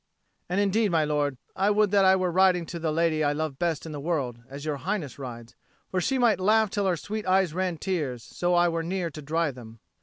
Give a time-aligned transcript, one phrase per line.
[0.49, 3.59] And indeed, my lord, I would that I were riding to the lady I love
[3.59, 5.55] best in the world, as Your Highness rides;
[5.91, 9.21] for she might laugh till her sweet eyes ran tears so I were near to
[9.21, 9.79] dry them."